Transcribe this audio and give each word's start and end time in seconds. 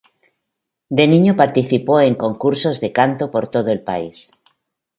De 0.89 1.05
niño 1.07 1.35
participó 1.35 2.01
en 2.01 2.15
concursos 2.15 2.81
de 2.81 2.91
canto 2.91 3.29
por 3.29 3.49
todo 3.51 3.69
el 3.69 3.83
país. 3.83 4.31